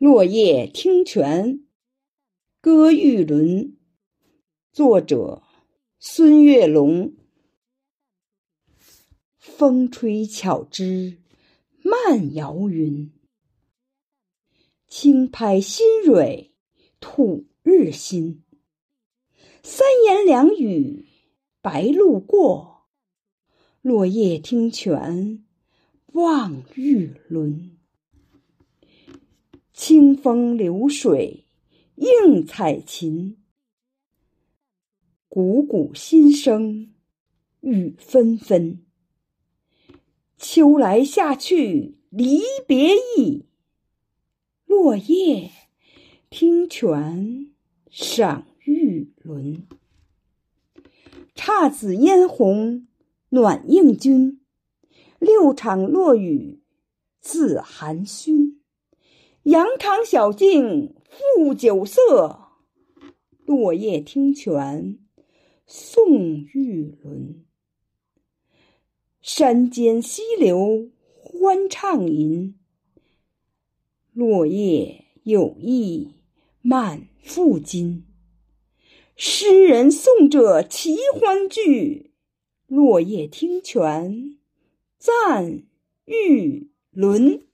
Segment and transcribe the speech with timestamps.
[0.00, 1.66] 落叶听泉，
[2.62, 3.76] 歌玉轮。
[4.72, 5.42] 作者：
[5.98, 7.12] 孙月龙。
[9.36, 11.18] 风吹巧枝
[11.82, 13.12] 漫摇云，
[14.88, 16.54] 轻拍新蕊
[16.98, 18.42] 吐日新。
[19.62, 21.04] 三言两语
[21.60, 22.86] 白鹭过，
[23.82, 25.44] 落叶听泉
[26.14, 27.76] 望玉轮。
[29.90, 31.46] 清风流水
[31.96, 33.38] 映彩琴，
[35.28, 36.94] 怩怩心声
[37.58, 38.86] 雨纷纷。
[40.38, 43.46] 秋来夏去离别意，
[44.64, 45.50] 落叶
[46.30, 47.50] 听泉
[47.90, 49.66] 赏玉轮。
[51.34, 52.86] 姹紫嫣红
[53.30, 54.40] 暖映君，
[55.18, 56.62] 六场落雨
[57.18, 58.59] 自寒熏。
[59.50, 62.52] 羊肠小径复酒色，
[63.44, 65.00] 落叶听泉
[65.66, 66.20] 送
[66.52, 67.44] 玉轮。
[69.20, 72.60] 山间溪流欢畅吟，
[74.12, 76.14] 落叶有意
[76.62, 78.06] 满腹金。
[79.16, 82.12] 诗人送者齐欢聚，
[82.68, 84.38] 落叶听泉
[84.96, 85.64] 赞
[86.04, 87.49] 玉轮。